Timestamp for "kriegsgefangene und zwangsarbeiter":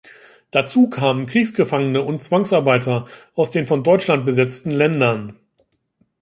1.27-3.05